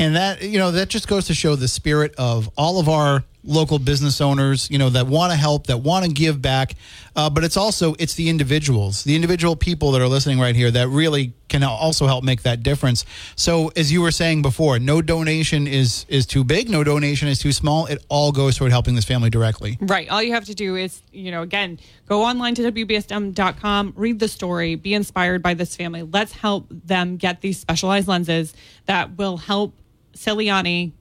[0.00, 3.24] And that you know that just goes to show the spirit of all of our
[3.48, 6.74] local business owners, you know, that want to help, that want to give back.
[7.16, 10.70] Uh, but it's also it's the individuals, the individual people that are listening right here
[10.70, 13.04] that really can also help make that difference.
[13.34, 17.38] So as you were saying before, no donation is is too big, no donation is
[17.38, 17.86] too small.
[17.86, 19.78] It all goes toward helping this family directly.
[19.80, 20.08] Right.
[20.08, 24.28] All you have to do is, you know, again, go online to WBSM.com, read the
[24.28, 26.02] story, be inspired by this family.
[26.02, 28.54] Let's help them get these specialized lenses
[28.86, 29.74] that will help
[30.14, 30.92] Ciliani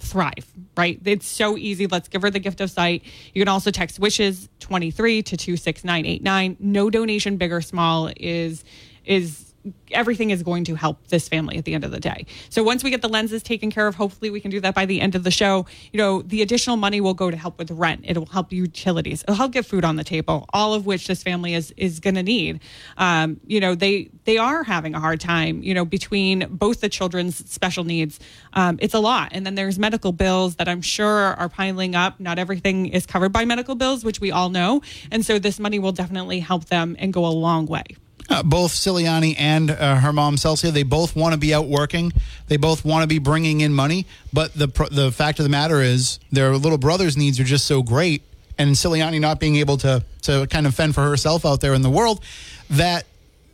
[0.00, 1.00] thrive, right?
[1.04, 1.86] It's so easy.
[1.86, 3.04] Let's give her the gift of sight.
[3.34, 6.56] You can also text wishes 23 to 26989.
[6.58, 8.64] No donation big or small is
[9.04, 9.49] is
[9.92, 12.24] everything is going to help this family at the end of the day.
[12.48, 14.86] So once we get the lenses taken care of, hopefully we can do that by
[14.86, 15.66] the end of the show.
[15.92, 18.02] You know, the additional money will go to help with rent.
[18.04, 19.22] It will help utilities.
[19.22, 22.14] It'll help get food on the table, all of which this family is is going
[22.14, 22.60] to need.
[22.96, 25.62] Um, you know, they they are having a hard time.
[25.62, 28.18] You know, between both the children's special needs,
[28.54, 32.18] um, it's a lot, and then there's medical bills that I'm sure are piling up.
[32.18, 35.78] Not everything is covered by medical bills, which we all know, and so this money
[35.78, 37.84] will definitely help them and go a long way.
[38.30, 42.12] Uh, both Ciliani and uh, her mom Celsia, they both want to be out working.
[42.46, 44.06] They both want to be bringing in money.
[44.32, 47.82] But the the fact of the matter is, their little brother's needs are just so
[47.82, 48.22] great,
[48.56, 51.82] and Ciliani not being able to to kind of fend for herself out there in
[51.82, 52.24] the world,
[52.70, 53.04] that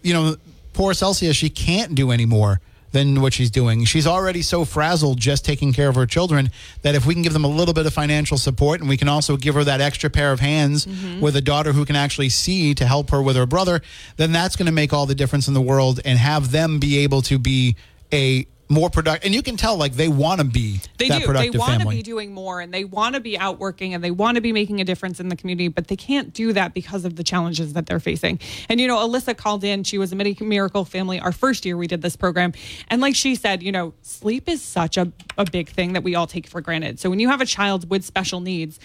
[0.02, 0.36] you know,
[0.74, 2.60] poor Celsia, she can't do any more
[2.92, 3.84] than what she's doing.
[3.84, 6.50] She's already so frazzled just taking care of her children
[6.82, 9.08] that if we can give them a little bit of financial support and we can
[9.08, 11.20] also give her that extra pair of hands Mm-hmm.
[11.20, 13.82] with a daughter who can actually see to help her with her brother,
[14.16, 16.98] then that's going to make all the difference in the world and have them be
[16.98, 17.76] able to be
[18.12, 19.26] a more productive.
[19.26, 21.32] And you can tell like they want to be They do.
[21.32, 24.10] They want to be doing more and they want to be out working and they
[24.10, 27.04] want to be making a difference in the community, but they can't do that because
[27.04, 28.40] of the challenges that they're facing.
[28.68, 29.84] And, you know, Alyssa called in.
[29.84, 32.52] She was a Mini Miracle family our first year we did this program.
[32.88, 36.14] And like she said, you know, sleep is such a, a big thing that we
[36.14, 36.98] all take for granted.
[36.98, 38.78] So when you have a child with special needs,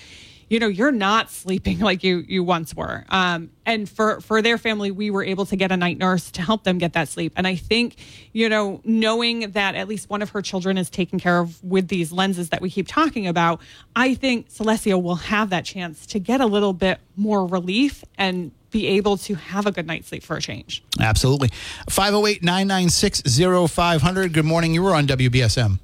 [0.52, 4.58] you know you're not sleeping like you you once were um, and for for their
[4.58, 7.34] family we were able to get a night nurse to help them get that sleep
[7.38, 7.96] and i think
[8.34, 11.88] you know knowing that at least one of her children is taken care of with
[11.88, 13.62] these lenses that we keep talking about
[13.96, 18.52] i think celestia will have that chance to get a little bit more relief and
[18.72, 21.50] be able to have a good night's sleep for a change Absolutely.
[21.90, 23.24] 508 996
[23.70, 24.32] 0500.
[24.32, 24.74] Good morning.
[24.74, 25.80] You were on WBSM.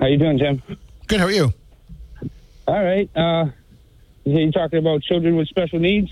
[0.00, 0.62] How are you doing, jim
[1.06, 1.20] Good.
[1.20, 1.52] How are you?
[2.66, 3.10] All right.
[3.14, 3.46] Uh,
[4.24, 6.10] you talking about children with special needs?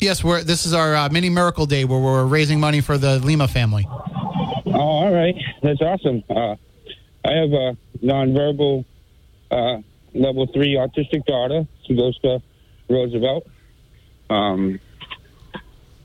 [0.00, 0.42] Yes, we're.
[0.42, 3.86] This is our uh, mini miracle day where we're raising money for the Lima family.
[3.88, 5.34] Oh, all right.
[5.62, 6.24] That's awesome.
[6.28, 6.56] Uh,
[7.24, 8.84] I have a nonverbal
[9.50, 9.78] uh,
[10.14, 11.66] level three autistic daughter.
[11.86, 12.42] She goes to
[12.88, 13.46] Roosevelt.
[14.30, 14.80] Um,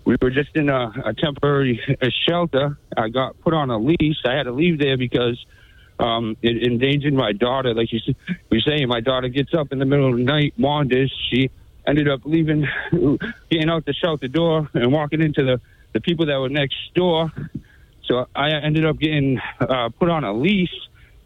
[0.05, 2.77] we were just in a, a temporary uh shelter.
[2.97, 4.17] I got put on a leash.
[4.25, 5.43] I had to leave there because
[5.99, 7.73] um, it endangered my daughter.
[7.73, 7.99] Like you
[8.49, 11.13] were saying, my daughter gets up in the middle of the night, wanders.
[11.29, 11.51] She
[11.85, 12.67] ended up leaving,
[13.49, 15.61] getting out the shelter door and walking into the,
[15.93, 17.31] the people that were next door.
[18.05, 20.73] So I ended up getting uh, put on a leash,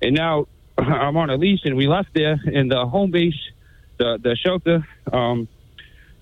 [0.01, 3.39] and now I'm on a leash, and we left there, and the home base,
[3.97, 5.47] the the shelter, um,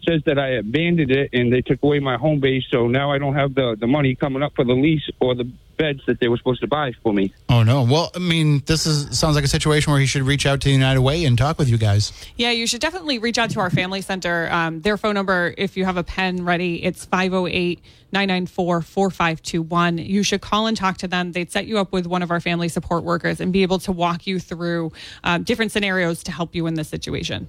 [0.07, 2.63] says that I abandoned it, and they took away my home base.
[2.69, 5.51] So now I don't have the the money coming up for the lease or the
[5.81, 7.33] beds that they were supposed to buy for me.
[7.49, 7.83] Oh no.
[7.83, 10.69] Well, I mean, this is sounds like a situation where he should reach out to
[10.69, 12.13] United Way and talk with you guys.
[12.35, 14.47] Yeah, you should definitely reach out to our family center.
[14.51, 19.97] Um, their phone number, if you have a pen ready, it's 508 994 4521.
[19.97, 21.31] You should call and talk to them.
[21.31, 23.91] They'd set you up with one of our family support workers and be able to
[23.91, 24.91] walk you through
[25.23, 27.47] um, different scenarios to help you in this situation.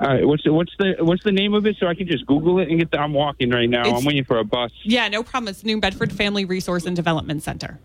[0.00, 2.26] All right, what's the what's the what's the name of it so I can just
[2.26, 2.98] Google it and get the.
[2.98, 3.82] I'm walking right now.
[3.82, 4.72] It's- I'm waiting for a bus.
[4.82, 5.48] Yeah, no problem.
[5.50, 7.78] It's New Bedford Family Resource and Development Center.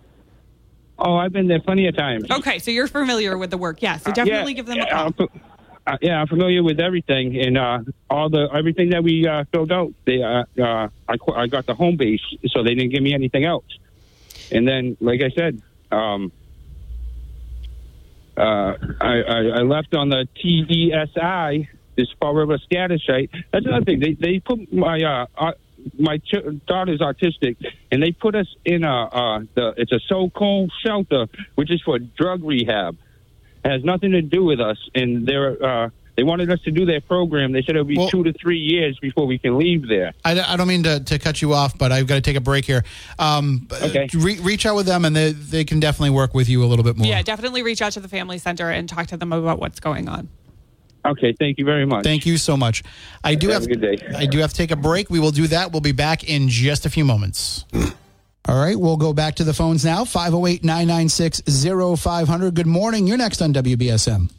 [0.97, 2.25] Oh, I've been there plenty of times.
[2.31, 3.83] Okay, so you're familiar with the work.
[3.83, 5.27] Yeah, so definitely yeah, give them a call.
[5.85, 9.71] Uh, yeah, I'm familiar with everything and uh, all the everything that we uh, filled
[9.71, 9.93] out.
[10.05, 13.45] They, uh, uh, I, I got the home base, so they didn't give me anything
[13.45, 13.63] else.
[14.51, 16.31] And then, like I said, um,
[18.35, 18.41] uh,
[19.01, 23.31] I, I, I left on the TESI this forever status site.
[23.51, 23.99] That's another thing.
[23.99, 25.51] They they put my uh, uh
[25.99, 27.57] my ch- daughter's autistic,
[27.91, 31.99] and they put us in a uh, the it's a so-called shelter, which is for
[31.99, 32.97] drug rehab.
[33.65, 36.83] It has nothing to do with us, and they're uh, they wanted us to do
[36.83, 37.51] their program.
[37.51, 40.13] They said it'll be two to three years before we can leave there.
[40.25, 42.41] I, I don't mean to, to cut you off, but I've got to take a
[42.41, 42.83] break here.
[43.19, 44.09] Um, Okay.
[44.15, 46.83] Re- reach out with them, and they, they can definitely work with you a little
[46.83, 47.05] bit more.
[47.05, 50.09] Yeah, definitely reach out to the family center and talk to them about what's going
[50.09, 50.27] on.
[51.07, 52.03] Okay, thank you very much.
[52.03, 52.83] Thank you so much.
[53.23, 53.97] I do Have have, a good day.
[54.15, 55.09] I do have to take a break.
[55.09, 55.71] We will do that.
[55.71, 57.65] We'll be back in just a few moments.
[58.49, 60.05] All right, we'll go back to the phones now.
[60.05, 61.41] 508 996
[61.99, 62.53] 0500.
[62.53, 63.07] Good morning.
[63.07, 64.31] You're next on WBSM.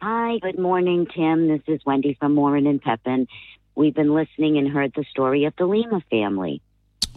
[0.00, 1.48] Hi, good morning, Tim.
[1.48, 3.26] This is Wendy from Warren and Pepin.
[3.74, 6.62] We've been listening and heard the story of the Lima family.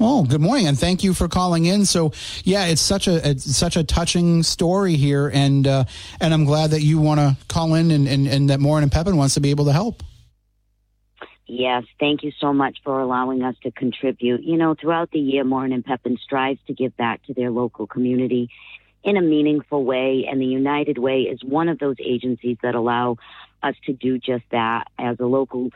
[0.02, 1.84] Oh, good morning, and thank you for calling in.
[1.84, 2.14] So,
[2.46, 5.84] yeah, it's such a it's such a touching story here, and uh,
[6.22, 8.92] and I'm glad that you want to call in, and, and, and that Morin and
[8.92, 10.02] Pepin wants to be able to help.
[11.48, 14.42] Yes, thank you so much for allowing us to contribute.
[14.44, 17.86] You know, throughout the year, Morin and Pepin strives to give back to their local
[17.86, 18.50] community
[19.04, 23.18] in a meaningful way, and the United Way is one of those agencies that allow
[23.62, 24.88] us to do just that.
[24.98, 25.72] As a local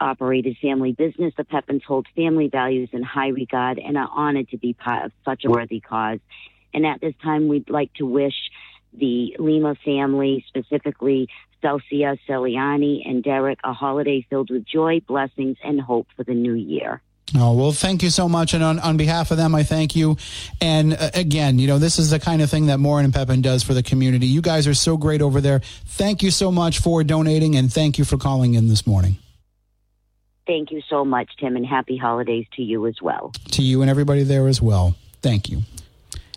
[0.00, 4.58] operated family business, the Pepins hold family values in high regard and are honored to
[4.58, 6.18] be part of such a worthy cause.
[6.74, 8.34] And at this time, we'd like to wish
[8.92, 11.28] the Lima family, specifically
[11.62, 16.54] Celsia, Ciliani, and Derek, a holiday filled with joy, blessings, and hope for the new
[16.54, 17.02] year.
[17.34, 18.54] Oh, well, thank you so much.
[18.54, 20.16] And on, on behalf of them, I thank you.
[20.60, 23.42] And uh, again, you know, this is the kind of thing that Morin and Pepin
[23.42, 24.26] does for the community.
[24.26, 25.60] You guys are so great over there.
[25.86, 29.16] Thank you so much for donating, and thank you for calling in this morning.
[30.46, 33.32] Thank you so much, Tim, and happy holidays to you as well.
[33.52, 34.94] To you and everybody there as well.
[35.22, 35.62] Thank you.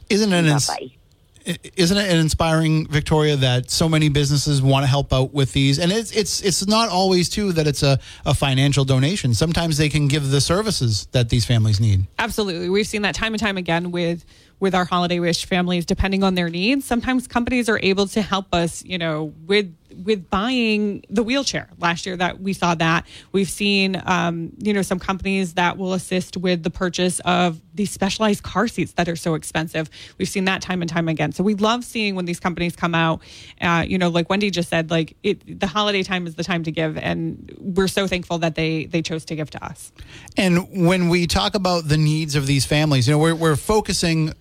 [0.10, 1.60] Isn't it, ins- Bye-bye.
[1.76, 5.78] isn't it inspiring, Victoria, that so many businesses want to help out with these?
[5.78, 9.36] And it's it's it's not always too that it's a, a financial donation.
[9.36, 12.08] Sometimes they can give the services that these families need.
[12.18, 12.70] Absolutely.
[12.70, 14.26] We've seen that time and time again with
[14.60, 16.86] with our holiday wish families depending on their needs.
[16.86, 21.70] Sometimes companies are able to help us, you know, with with buying the wheelchair.
[21.78, 23.06] Last year that we saw that.
[23.32, 27.92] We've seen um, you know, some companies that will assist with the purchase of these
[27.92, 29.90] specialized car seats that are so expensive.
[30.18, 31.32] We've seen that time and time again.
[31.32, 33.22] So we love seeing when these companies come out,
[33.62, 36.64] uh, you know, like Wendy just said, like it the holiday time is the time
[36.64, 39.92] to give and we're so thankful that they they chose to give to us.
[40.38, 44.34] And when we talk about the needs of these families, you know, we're, we're focusing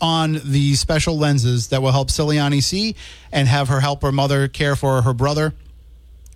[0.00, 2.96] on the special lenses that will help Ciliani see
[3.32, 5.52] and have her help her mother care for her brother.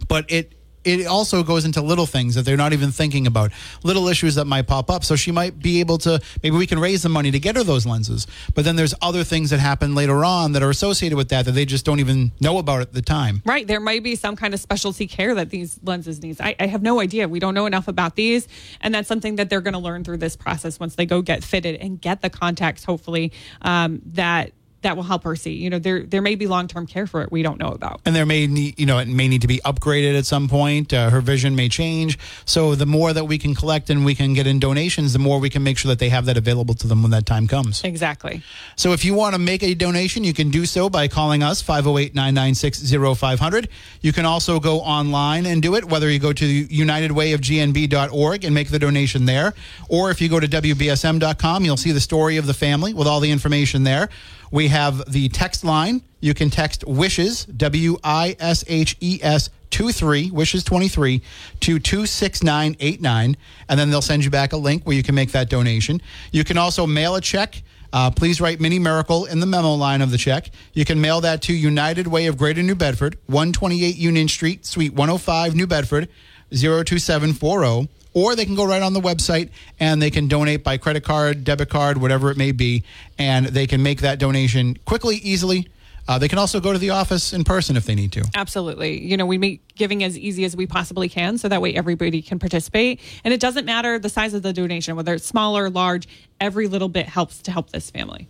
[0.08, 0.52] But it
[0.84, 4.44] it also goes into little things that they're not even thinking about, little issues that
[4.46, 5.04] might pop up.
[5.04, 7.64] So she might be able to maybe we can raise the money to get her
[7.64, 8.26] those lenses.
[8.54, 11.52] But then there's other things that happen later on that are associated with that that
[11.52, 13.42] they just don't even know about at the time.
[13.44, 13.66] Right.
[13.66, 16.40] There might be some kind of specialty care that these lenses needs.
[16.40, 17.28] I, I have no idea.
[17.28, 18.48] We don't know enough about these.
[18.80, 21.42] And that's something that they're going to learn through this process once they go get
[21.42, 24.52] fitted and get the contacts, hopefully, um, that
[24.84, 25.52] that will help her see.
[25.54, 28.00] You know, there there may be long term care for it we don't know about.
[28.06, 30.92] and there may need you know it may need to be upgraded at some point
[30.94, 34.34] uh, her vision may change so the more that we can collect and we can
[34.34, 36.86] get in donations the more we can make sure that they have that available to
[36.86, 38.42] them when that time comes Exactly.
[38.76, 41.62] so if you want to make a donation you can do so by calling us
[41.62, 43.68] 508-996-0500
[44.02, 48.70] you can also go online and do it whether you go to unitedwayofgnb.org and make
[48.70, 49.54] the donation there
[49.88, 53.20] or if you go to wbsm.com you'll see the story of the family with all
[53.20, 54.08] the information there
[54.54, 56.00] we have the text line.
[56.20, 61.20] You can text wishes, W I S H E S 23, wishes 23,
[61.58, 63.36] to 26989.
[63.68, 66.00] And then they'll send you back a link where you can make that donation.
[66.30, 67.64] You can also mail a check.
[67.92, 70.50] Uh, please write Mini Miracle in the memo line of the check.
[70.72, 74.92] You can mail that to United Way of Greater New Bedford, 128 Union Street, Suite
[74.92, 76.08] 105, New Bedford,
[76.52, 81.04] 02740 or they can go right on the website and they can donate by credit
[81.04, 82.84] card, debit card, whatever it may be,
[83.18, 85.68] and they can make that donation quickly, easily.
[86.06, 88.22] Uh, they can also go to the office in person if they need to.
[88.34, 89.02] Absolutely.
[89.02, 92.20] You know, we make giving as easy as we possibly can so that way everybody
[92.20, 93.00] can participate.
[93.24, 96.06] And it doesn't matter the size of the donation, whether it's small or large,
[96.40, 98.28] every little bit helps to help this family.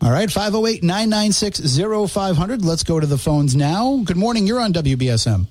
[0.00, 1.76] All right, 508 996
[2.10, 2.64] 0500.
[2.64, 4.00] Let's go to the phones now.
[4.04, 4.46] Good morning.
[4.46, 5.46] You're on WBSM.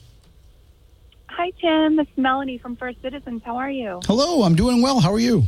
[1.37, 1.99] Hi, Tim.
[1.99, 3.43] It's Melanie from First Citizens.
[3.45, 3.99] How are you?
[4.05, 4.99] Hello, I'm doing well.
[4.99, 5.43] How are you?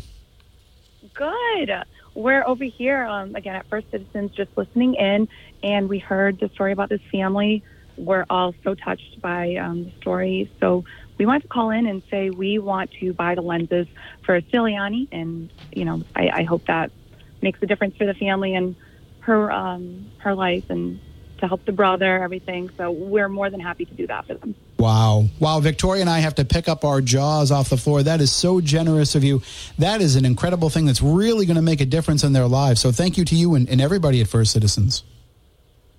[1.16, 1.72] Good.
[2.14, 5.28] We're over here um, again at First Citizens, just listening in,
[5.64, 7.64] and we heard the story about this family.
[7.98, 10.86] We're all so touched by um, the story, so
[11.18, 13.88] we wanted to call in and say we want to buy the lenses
[14.22, 16.92] for Ciliani, and you know, I, I hope that
[17.42, 18.76] makes a difference for the family and
[19.22, 21.00] her um, her life, and
[21.40, 22.70] to help the brother, everything.
[22.78, 24.56] So we're more than happy to do that for them.
[24.78, 25.26] Wow.
[25.40, 25.60] Wow.
[25.60, 28.04] Victoria and I have to pick up our jaws off the floor.
[28.04, 29.42] That is so generous of you.
[29.78, 32.82] That is an incredible thing that's really going to make a difference in their lives.
[32.82, 35.04] So thank you to you and, and everybody at First Citizens.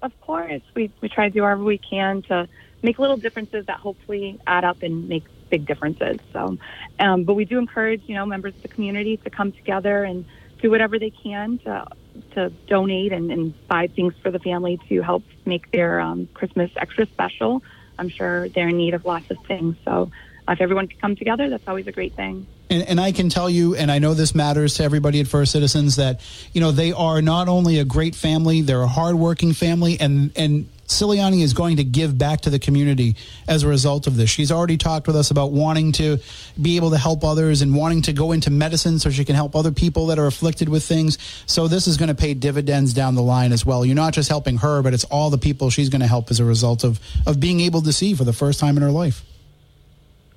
[0.02, 2.48] Of course, we we try to do whatever we can to
[2.82, 6.18] make little differences that hopefully add up and make big differences.
[6.32, 6.56] So,
[6.98, 10.24] um, but we do encourage you know members of the community to come together and
[10.62, 11.86] do whatever they can to
[12.34, 16.70] to donate and, and buy things for the family to help make their um, Christmas
[16.76, 17.62] extra special.
[17.98, 19.76] I'm sure they're in need of lots of things.
[19.84, 20.10] So,
[20.48, 22.46] if everyone can come together, that's always a great thing.
[22.70, 25.52] And, and I can tell you, and I know this matters to everybody at First
[25.52, 26.20] Citizens, that
[26.52, 30.68] you know they are not only a great family, they're a hardworking family, and and
[30.90, 33.16] Ciliani is going to give back to the community
[33.48, 34.28] as a result of this.
[34.28, 36.18] She's already talked with us about wanting to
[36.60, 39.54] be able to help others and wanting to go into medicine so she can help
[39.54, 41.16] other people that are afflicted with things.
[41.46, 43.84] So this is going to pay dividends down the line as well.
[43.84, 46.40] You're not just helping her, but it's all the people she's going to help as
[46.40, 49.22] a result of of being able to see for the first time in her life.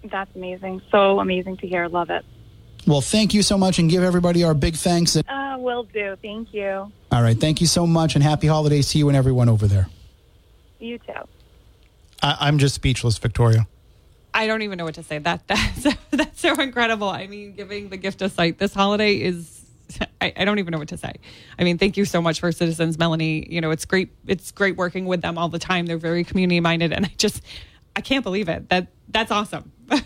[0.03, 0.81] That's amazing.
[0.91, 1.87] So amazing to hear.
[1.87, 2.23] Love it.
[2.85, 5.15] Well, thank you so much, and give everybody our big thanks.
[5.15, 6.17] Uh, will do.
[6.21, 6.91] Thank you.
[7.11, 9.87] All right, thank you so much, and happy holidays to you and everyone over there.
[10.83, 11.13] You too.
[12.21, 13.67] I, I'm just speechless, Victoria.
[14.33, 15.17] I don't even know what to say.
[15.17, 17.07] That that's that's so incredible.
[17.07, 19.61] I mean, giving the gift of sight this holiday is.
[20.21, 21.13] I, I don't even know what to say.
[21.59, 23.45] I mean, thank you so much for Citizens, Melanie.
[23.49, 24.09] You know, it's great.
[24.25, 25.85] It's great working with them all the time.
[25.85, 27.43] They're very community minded, and I just,
[27.95, 28.69] I can't believe it.
[28.69, 29.71] That that's awesome.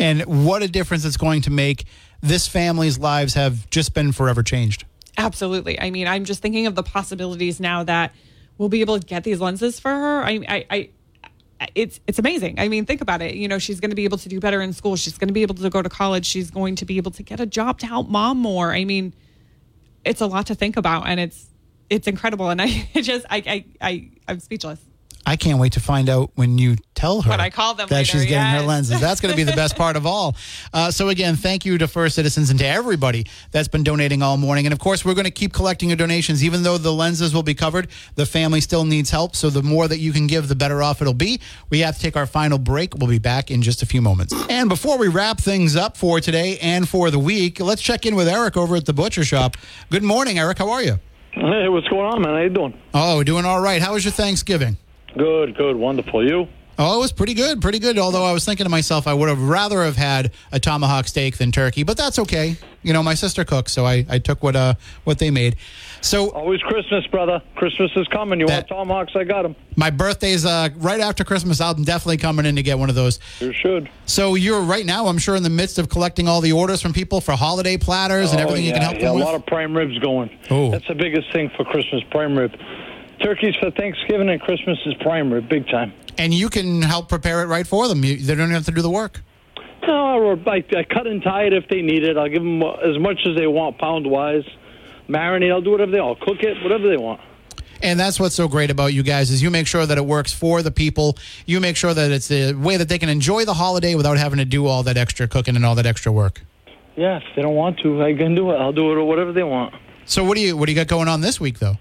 [0.00, 1.84] And what a difference it's going to make.
[2.20, 4.84] This family's lives have just been forever changed.
[5.16, 5.80] Absolutely.
[5.80, 8.12] I mean, I'm just thinking of the possibilities now that
[8.58, 10.22] we'll be able to get these lenses for her.
[10.22, 10.90] I, I, I
[11.74, 12.58] it's it's amazing.
[12.58, 13.34] I mean, think about it.
[13.34, 14.96] You know, she's going to be able to do better in school.
[14.96, 16.26] She's going to be able to go to college.
[16.26, 18.72] She's going to be able to get a job to help mom more.
[18.72, 19.14] I mean,
[20.04, 21.46] it's a lot to think about, and it's
[21.90, 22.50] it's incredible.
[22.50, 24.80] And I just I I, I I'm speechless.
[25.28, 27.94] I can't wait to find out when you tell her When I call them that
[27.94, 28.98] later, she's getting her lenses.
[28.98, 30.34] That's going to be the best part of all.
[30.72, 34.38] Uh, so again, thank you to First Citizens and to everybody that's been donating all
[34.38, 34.64] morning.
[34.64, 37.42] And of course, we're going to keep collecting your donations, even though the lenses will
[37.42, 37.88] be covered.
[38.14, 41.02] The family still needs help, so the more that you can give, the better off
[41.02, 41.42] it'll be.
[41.68, 42.94] We have to take our final break.
[42.94, 44.32] We'll be back in just a few moments.
[44.48, 48.16] And before we wrap things up for today and for the week, let's check in
[48.16, 49.58] with Eric over at the butcher shop.
[49.90, 50.56] Good morning, Eric.
[50.56, 50.98] How are you?
[51.32, 52.32] Hey, what's going on, man?
[52.32, 52.80] How you doing?
[52.94, 53.82] Oh, doing all right.
[53.82, 54.78] How was your Thanksgiving?
[55.18, 56.26] Good, good, wonderful.
[56.26, 56.48] You?
[56.80, 57.98] Oh, it was pretty good, pretty good.
[57.98, 61.36] Although I was thinking to myself, I would have rather have had a tomahawk steak
[61.36, 62.56] than turkey, but that's okay.
[62.84, 65.56] You know, my sister cooks, so I, I took what uh what they made.
[66.02, 67.42] So always Christmas, brother.
[67.56, 68.38] Christmas is coming.
[68.38, 69.16] You want tomahawks?
[69.16, 69.56] I got them.
[69.74, 71.60] My birthday's uh, right after Christmas.
[71.60, 73.18] I'm definitely coming in to get one of those.
[73.40, 73.90] You should.
[74.06, 76.92] So you're right now, I'm sure, in the midst of collecting all the orders from
[76.92, 79.34] people for holiday platters and Oh, everything yeah, you can help yeah, them a lot
[79.34, 80.30] of prime ribs going.
[80.48, 80.70] Oh.
[80.70, 82.54] That's the biggest thing for Christmas, prime rib.
[83.22, 85.92] Turkeys for Thanksgiving and Christmas is prime rib, big time.
[86.18, 88.04] and you can help prepare it right for them.
[88.04, 89.20] You, they don't have to do the work.
[89.86, 92.16] No, or I, I cut and tie it if they need it.
[92.16, 94.44] I'll give them as much as they want, pound wise.
[95.08, 95.50] Marinate.
[95.50, 96.20] I'll do whatever they want.
[96.20, 97.20] Cook it, whatever they want.
[97.82, 100.32] And that's what's so great about you guys is you make sure that it works
[100.32, 101.16] for the people.
[101.46, 104.38] You make sure that it's the way that they can enjoy the holiday without having
[104.38, 106.42] to do all that extra cooking and all that extra work.
[106.96, 108.56] Yeah, if they don't want to, I can do it.
[108.56, 109.74] I'll do it or whatever they want.
[110.04, 111.76] So what do you what do you got going on this week though?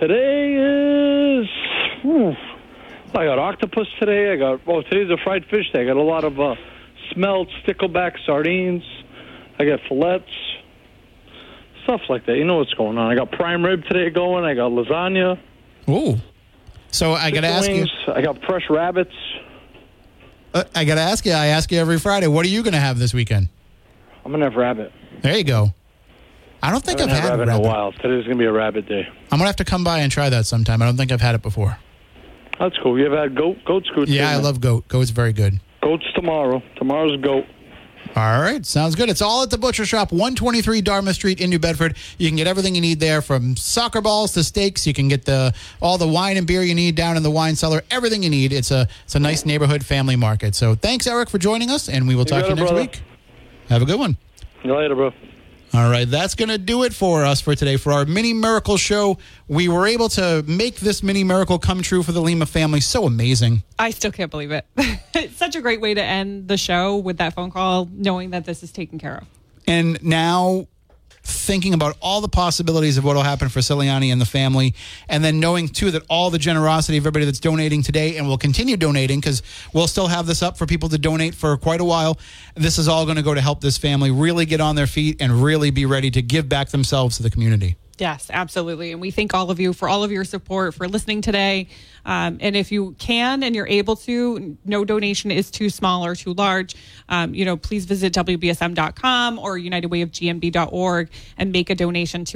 [0.00, 1.48] Today is.
[2.02, 2.30] hmm,
[3.16, 4.32] I got octopus today.
[4.32, 4.60] I got.
[4.66, 5.82] Oh, today's a fried fish day.
[5.82, 6.54] I got a lot of uh,
[7.12, 8.82] smelt stickleback sardines.
[9.58, 10.30] I got fillets,
[11.84, 12.36] stuff like that.
[12.36, 13.10] You know what's going on.
[13.10, 14.44] I got prime rib today going.
[14.44, 15.38] I got lasagna.
[15.88, 16.16] Ooh.
[16.90, 17.86] So I got to ask you.
[18.08, 19.14] I got fresh rabbits.
[20.52, 21.32] Uh, I got to ask you.
[21.32, 22.26] I ask you every Friday.
[22.26, 23.48] What are you going to have this weekend?
[24.26, 24.92] I'm gonna have rabbit.
[25.22, 25.72] There you go.
[26.62, 27.60] I don't think I I've had had rabbit, rabbit.
[27.60, 27.92] in a while.
[27.92, 29.06] Today's gonna be a rabbit day.
[29.30, 30.82] I'm gonna have to come by and try that sometime.
[30.82, 31.78] I don't think I've had it before.
[32.58, 32.98] That's cool.
[32.98, 33.58] You ever had goat?
[33.64, 34.08] Goat's good.
[34.08, 34.88] Yeah, I love goat.
[34.88, 35.60] Goat's very good.
[35.82, 36.62] Goat's tomorrow.
[36.76, 37.44] Tomorrow's goat.
[38.14, 39.10] All right, sounds good.
[39.10, 41.96] It's all at the Butcher Shop, 123 Dartmouth Street in New Bedford.
[42.18, 44.86] You can get everything you need there, from soccer balls to steaks.
[44.86, 45.52] You can get the
[45.82, 47.82] all the wine and beer you need down in the wine cellar.
[47.90, 48.52] Everything you need.
[48.52, 50.54] It's a it's a nice neighborhood family market.
[50.54, 52.80] So thanks, Eric, for joining us, and we will talk to you next brother.
[52.82, 53.02] week.
[53.68, 54.16] Have a good one.
[54.62, 55.12] See you later, bro.
[55.76, 58.78] All right, that's going to do it for us for today for our mini miracle
[58.78, 59.18] show.
[59.46, 62.80] We were able to make this mini miracle come true for the Lima family.
[62.80, 63.62] So amazing.
[63.78, 64.64] I still can't believe it.
[65.14, 68.46] it's such a great way to end the show with that phone call, knowing that
[68.46, 69.26] this is taken care of.
[69.66, 70.66] And now
[71.26, 74.74] thinking about all the possibilities of what will happen for Ciliani and the family,
[75.08, 78.38] and then knowing too that all the generosity of everybody that's donating today and will
[78.38, 81.84] continue donating because we'll still have this up for people to donate for quite a
[81.84, 82.18] while.
[82.54, 85.20] This is all going to go to help this family really get on their feet
[85.20, 87.76] and really be ready to give back themselves to the community.
[87.98, 88.92] Yes, absolutely.
[88.92, 91.68] And we thank all of you for all of your support, for listening today.
[92.04, 96.14] Um, and if you can and you're able to, no donation is too small or
[96.14, 96.76] too large.
[97.08, 102.34] Um, you know, please visit WBSM.com or UnitedWayofGNB.org and make a donation to